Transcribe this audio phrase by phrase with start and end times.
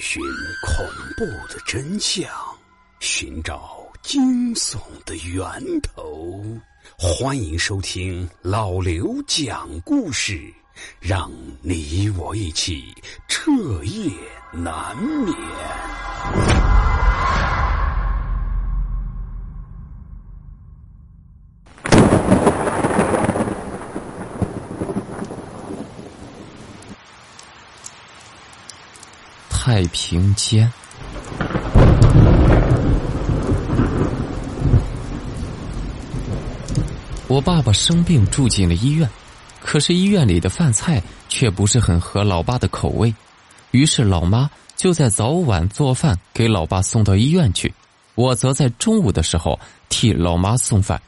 [0.00, 0.22] 寻
[0.62, 0.86] 恐
[1.16, 2.28] 怖的真相，
[3.00, 6.42] 寻找惊悚的源头。
[6.98, 10.52] 欢迎收听老刘讲故事，
[11.00, 12.94] 让你我一起
[13.28, 13.50] 彻
[13.84, 14.10] 夜
[14.52, 16.61] 难眠。
[29.72, 30.70] 太平间，
[37.26, 39.08] 我爸爸生病住进了医院，
[39.62, 43.14] 可是医院里的饭菜却不是很合老爸的口味，
[43.70, 47.72] 于是老妈就在早晚做饭给老爸送到医院去，
[48.14, 51.00] 我则在中午的时候替老妈送饭。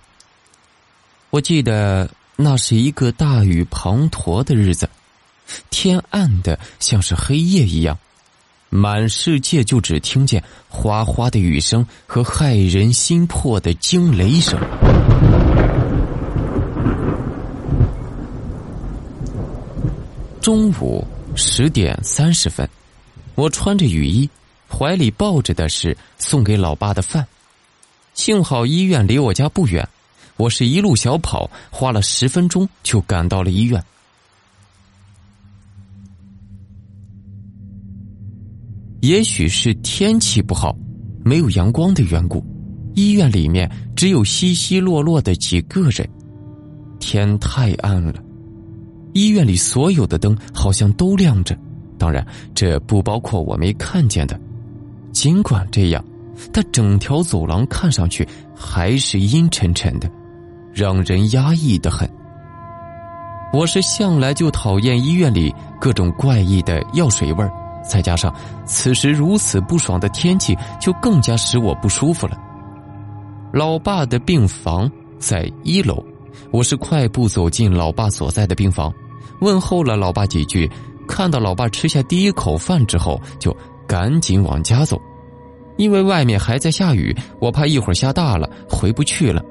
[1.28, 4.88] 我记得那是一个大雨滂沱的日子，
[5.68, 7.98] 天暗的像是黑夜一样。
[8.76, 14.58] 满世界就只听见哗哗的雨声和骇人心魄的惊雷声。
[20.40, 22.68] 中午十点三十分，
[23.36, 24.28] 我穿着雨衣，
[24.68, 27.24] 怀里抱着的是送给老爸的饭。
[28.12, 29.88] 幸好医院离我家不远，
[30.36, 33.80] 我是一路小跑，花了十分钟就赶到了医院。
[39.04, 40.74] 也许是天气不好，
[41.22, 42.42] 没有阳光的缘故，
[42.94, 46.08] 医院里面只有稀稀落落的几个人。
[46.98, 48.14] 天太暗了，
[49.12, 51.54] 医院里所有的灯好像都亮着，
[51.98, 54.40] 当然这不包括我没看见的。
[55.12, 56.02] 尽管这样，
[56.50, 60.10] 但整条走廊看上去还是阴沉沉的，
[60.72, 62.08] 让人压抑的很。
[63.52, 67.52] 我是向来就讨厌医院里各种怪异的药水味儿。
[67.88, 68.34] 再加上
[68.66, 72.36] 此时如此不爽的天气，就更加使我不舒服了。
[73.52, 76.04] 老爸的病房在一楼，
[76.50, 78.92] 我是快步走进老爸所在的病房，
[79.40, 80.70] 问候了老爸几句。
[81.06, 83.54] 看到老爸吃下第一口饭之后，就
[83.86, 84.98] 赶紧往家走，
[85.76, 89.42] 因为外面还在下雨，我怕一会儿下大了回不去了。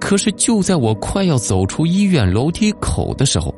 [0.00, 3.54] 可是就在我快要走出医院楼梯口的时候，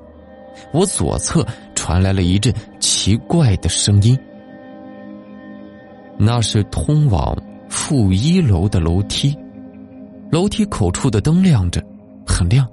[0.75, 2.55] 我左侧传来了一阵。
[3.05, 4.17] 奇怪的声音，
[6.17, 7.37] 那是通往
[7.69, 9.37] 负一楼的楼梯，
[10.31, 11.85] 楼梯口处的灯亮着，
[12.25, 12.65] 很亮。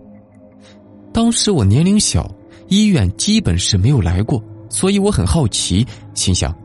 [1.11, 2.29] 当时我年龄小，
[2.67, 4.39] 医院基本是没有来过，
[4.69, 6.55] 所以我很好奇，心想：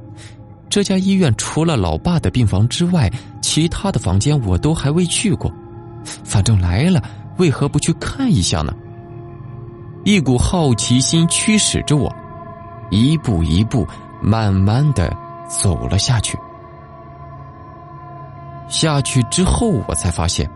[0.69, 3.10] 这家医院除了老爸的病房之外，
[3.41, 5.50] 其他的房间我都还未去过，
[6.04, 7.03] 反正来了，
[7.38, 8.74] 为何不去看一下呢？
[10.04, 12.14] 一股好奇心驱使着我。
[12.91, 13.87] 一步一步，
[14.22, 15.15] 慢慢的
[15.49, 16.39] 走了下去。
[18.69, 20.49] 下去之后，我才发现，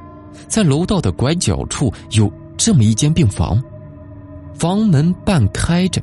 [0.49, 3.63] 在楼道的拐角处有这么一间病房，
[4.55, 6.03] 房门半开着。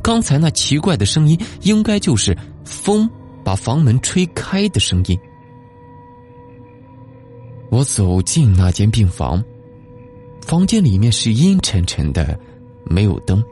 [0.00, 3.08] 刚才那奇怪的声音，应该就是风
[3.44, 5.18] 把房门吹开的声音。
[7.68, 9.42] 我走进那间病房，
[10.40, 12.38] 房间里面是阴沉沉的，
[12.84, 13.42] 没有灯。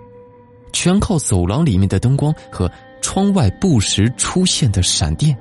[0.72, 2.70] 全靠走廊里面的灯光和
[3.00, 5.36] 窗外不时出现的闪电，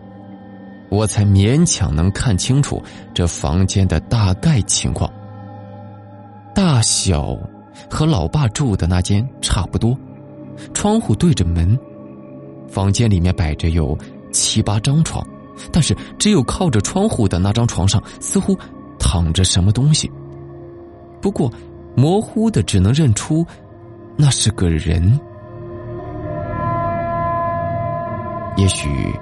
[0.90, 2.82] 我才勉强能看清楚
[3.14, 5.12] 这房间的大概情况。
[6.56, 7.38] 大小
[7.90, 9.98] 和老爸住的那间差不多，
[10.74, 11.78] 窗户对着门。
[12.68, 13.98] 房间里面摆着有
[14.32, 15.26] 七八张床，
[15.72, 18.58] 但是只有靠着窗户的那张床上似乎
[19.00, 20.10] 躺着什么东西。
[21.22, 21.52] 不过
[21.96, 23.46] 模糊的只能认出。
[24.22, 25.18] 那是个人，
[28.58, 29.18] 也许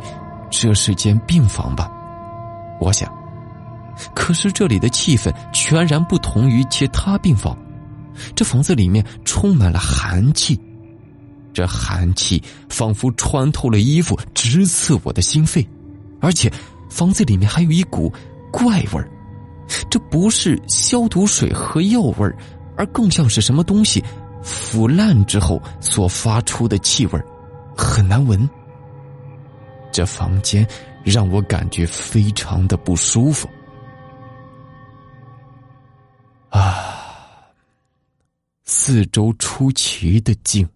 [0.49, 1.87] 这是间病房吧，
[2.81, 3.07] 我想。
[4.15, 7.55] 可是这里的气氛全然不同于其他病房，
[8.33, 10.59] 这房子里面充满了寒气，
[11.53, 15.63] 这寒气仿佛穿透了衣服，直刺我的心肺，
[16.19, 16.51] 而且
[16.89, 18.11] 房子里面还有一股
[18.51, 19.07] 怪味儿，
[19.91, 22.35] 这不是消毒水和药味儿，
[22.75, 24.03] 而更像是什么东西。
[24.44, 27.22] 腐烂之后所发出的气味
[27.75, 28.50] 很难闻。
[29.92, 30.68] 这房间
[31.04, 33.50] 让我感觉非常的不舒服。
[36.50, 37.51] 啊，
[38.63, 40.68] 四周出奇的静，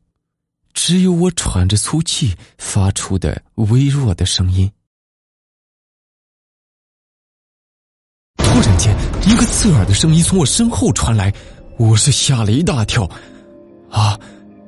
[0.74, 4.72] 只有我喘着粗气发出的微弱的声音。
[8.38, 8.96] 突然间，
[9.28, 11.34] 一个刺耳的声音从我身后传来，
[11.78, 13.10] 我是吓了一大跳。
[13.92, 14.18] 啊！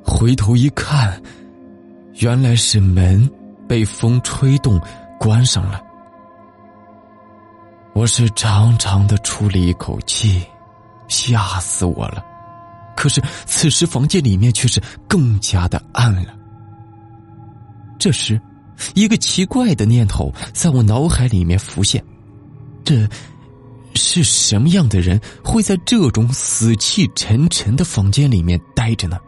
[0.05, 1.21] 回头一看，
[2.15, 3.29] 原来是门
[3.67, 4.79] 被风吹动，
[5.19, 5.81] 关上了。
[7.93, 10.43] 我是长长的出了一口气，
[11.07, 12.23] 吓死我了。
[12.95, 16.35] 可是此时房间里面却是更加的暗了。
[17.97, 18.39] 这时，
[18.93, 22.03] 一个奇怪的念头在我脑海里面浮现：
[22.83, 23.07] 这
[23.95, 29.19] 是什么样的人会在这种死气沉沉的房间里面待着呢？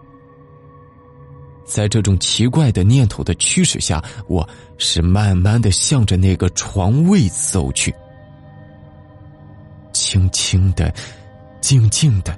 [1.65, 4.47] 在这种奇怪的念头的驱使下，我
[4.77, 7.93] 是慢慢的向着那个床位走去。
[9.91, 10.93] 轻轻的，
[11.61, 12.37] 静静的，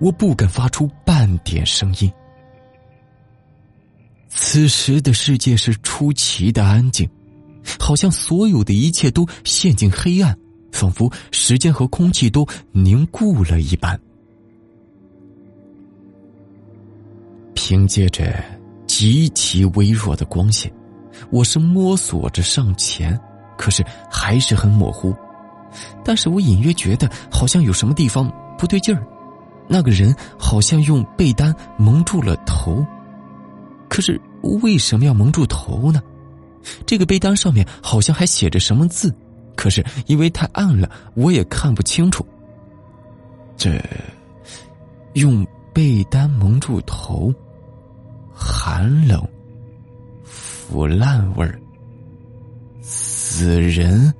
[0.00, 2.12] 我不敢发出半点声音。
[4.28, 7.08] 此时的世界是出奇的安静，
[7.78, 10.36] 好像所有的一切都陷进黑暗，
[10.72, 13.98] 仿佛时间和空气都凝固了一般。
[17.54, 18.42] 凭借着
[18.86, 20.72] 极其微弱的光线，
[21.30, 23.18] 我是摸索着上前，
[23.56, 25.14] 可是还是很模糊。
[26.04, 29.06] 但是我隐约觉得好像有什么地方不对劲儿，
[29.68, 32.84] 那个人好像用被单蒙住了头，
[33.88, 34.20] 可是
[34.62, 36.02] 为什么要蒙住头呢？
[36.84, 39.14] 这个被单上面好像还写着什么字，
[39.56, 42.24] 可是因为太暗了，我也看不清楚。
[43.56, 43.80] 这
[45.14, 47.32] 用被单蒙住头，
[48.34, 49.26] 寒冷、
[50.24, 51.60] 腐烂味儿、
[52.80, 54.12] 死人。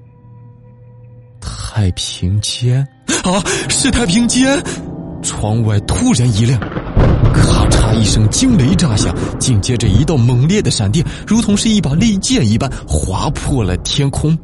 [1.40, 2.86] 太平间
[3.24, 4.62] 啊，是太平间！
[5.22, 6.60] 窗外突然一亮，
[7.32, 14.38] 咔嚓一声，惊雷炸响，紧接着一道猛烈的闪电，如同是一把利剑一般，划破了天空。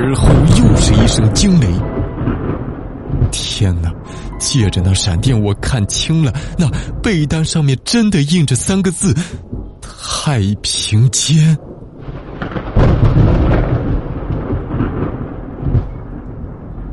[0.00, 1.66] 而后又是一声惊雷。
[3.32, 3.92] 天哪！
[4.38, 6.70] 借着那闪电，我看清了，那
[7.02, 9.12] 被单上面真的印着三个字：
[9.82, 11.58] 太平间。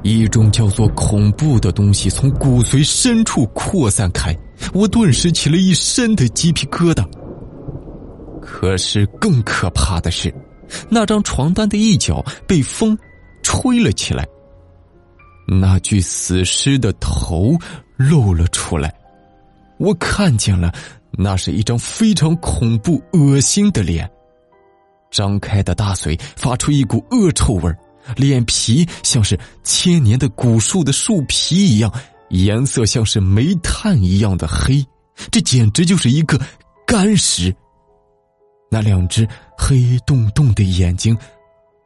[0.02, 4.36] 一种叫做恐怖的东西从骨髓深处扩散开，
[4.74, 7.06] 我顿时起了一身的鸡皮疙瘩。
[8.42, 10.34] 可是更可怕的是，
[10.90, 12.98] 那张床单的一角被风
[13.44, 14.28] 吹了起来，
[15.48, 17.58] 那具死尸的头
[17.98, 18.94] 露了出来，
[19.78, 20.74] 我看见了，
[21.12, 24.10] 那是一张非常恐怖、恶心的脸，
[25.12, 27.74] 张开的大嘴发出一股恶臭味。
[28.16, 31.92] 脸皮像是千年的古树的树皮一样，
[32.30, 34.86] 颜色像是煤炭一样的黑，
[35.32, 36.40] 这简直就是一个
[36.86, 37.52] 干尸。
[38.70, 39.28] 那两只
[39.58, 41.18] 黑洞洞的眼睛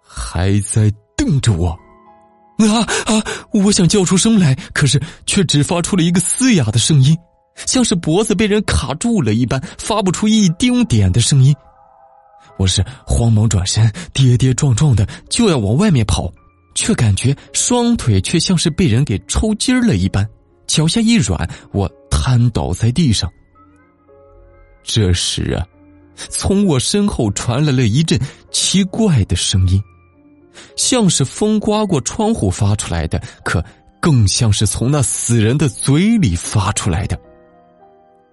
[0.02, 1.70] 还在瞪着我，
[2.58, 3.24] 啊啊！
[3.54, 7.16] 我想叫出声来，可是却只发出了一个嘶哑的声音，
[7.66, 11.56] 像是脖子被人卡住了一般，发不出一丁点的声音。
[12.58, 16.30] 我是慌忙转身，跌跌撞撞的就要往外面跑，
[16.76, 20.28] 却感觉双腿却像是被人给抽筋了一般，
[20.68, 23.32] 脚下一软，我瘫倒在地上。
[24.84, 25.66] 这时啊，
[26.30, 28.20] 从我身后传来了一阵
[28.52, 29.82] 奇怪的声音，
[30.76, 33.64] 像是风刮过窗户发出来的，可
[34.02, 37.20] 更像是从那死人的嘴里发出来的。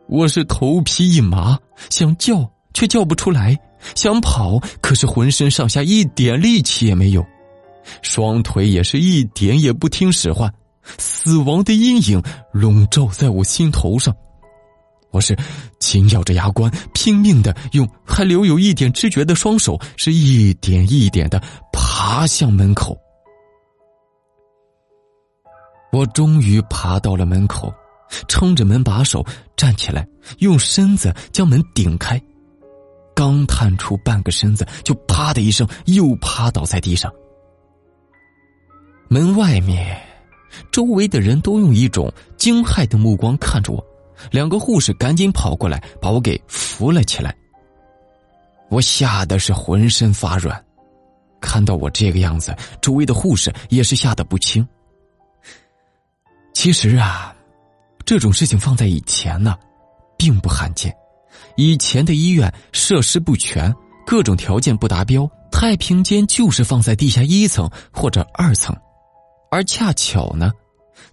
[0.08, 1.58] 我是头皮一麻，
[1.91, 3.56] 想叫却叫不出来。
[3.94, 7.25] 想跑，可是浑身上下一点力气也没有，
[8.03, 10.53] 双腿也是一点也不听使唤，
[10.99, 12.20] 死亡的阴影
[12.53, 14.15] 笼罩在我心头上。
[15.10, 15.36] 我是
[15.79, 22.96] 紧咬着牙关，拼命的用还留有一点知觉的双手，是一点一点的爬向门口。
[25.93, 27.72] 我终于爬到了门口，
[28.29, 29.25] 撑着门把手
[29.56, 30.06] 站起来，
[30.39, 32.20] 用身子将门顶开。
[33.15, 37.10] 刚探出半个身子，就啪的一声，又趴倒在地上。
[39.08, 39.98] 门外面，
[40.70, 43.82] 周围的人都用一种惊骇的目光看着我。
[44.31, 47.35] 两个护士赶紧跑过来，把我给扶了起来。
[48.69, 50.65] 我吓得是浑身发软，
[51.41, 54.67] 看到我这个样子，周围的护士也是吓得不轻。
[56.53, 57.35] 其实啊，
[58.05, 59.56] 这种事情放在以前呢，
[60.17, 60.94] 并不罕见。
[61.56, 63.73] 以前的医院设施不全，
[64.06, 68.75] 各种条件不达标，太平间就是放在地下一层或者二层，
[69.51, 70.51] 而恰巧呢，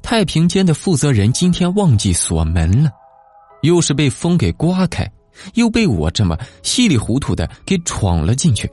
[0.02, 2.92] 太平间的负责人今天忘记锁门了，
[3.62, 5.10] 又是被风给刮开，
[5.56, 8.70] 又被我这么稀里糊涂的给闯了进去。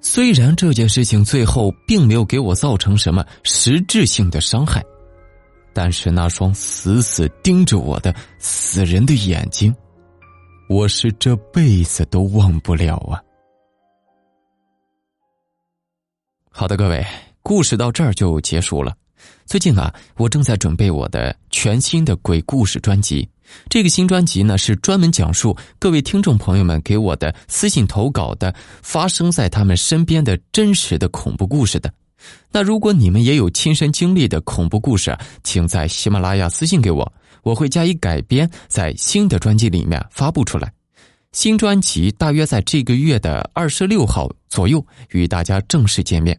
[0.00, 4.84] 虽然这件事情最后并没有给我造成什么实质性的伤害，
[5.72, 9.74] 但是那双死死盯着我的死人的眼睛，
[10.68, 13.20] 我是这辈子都忘不了啊！
[16.50, 17.04] 好的，各位，
[17.42, 18.94] 故事到这儿就结束了。
[19.46, 23.28] 最近啊，我正在准备我的全新的鬼故事专辑。
[23.68, 31.92] 这个新专辑呢，是专门讲述各位听众朋友们给我的私信投稿的发生在他们身边的真实的恐怖故事的。
[32.50, 40.72] 那如果你们也有亲身经历的恐怖故事，请在喜马拉雅私信给我，我会加以改编，在新的专辑里面发布出来。
[41.30, 46.36] 新专辑大约在这个月的二十六号左右与大家正式见面。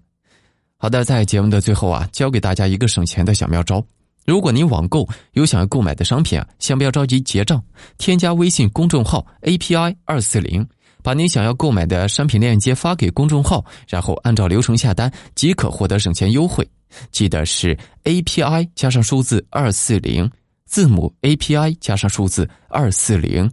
[0.79, 3.83] 好的，在节目的最后啊，教给大家一个省钱的小妙招。
[4.25, 7.63] 如果您网购有想要购买的商品啊，先不要着急结账，
[7.97, 10.67] 添加微信公众号 API 二四零。
[11.01, 16.67] 把您想要购买的商品链接发给公众号，然后按照流程下单即可获得省钱优惠。
[17.11, 20.29] 记得是 API 加上数字二四零，
[20.65, 23.49] 字母 API 加上数字二四零。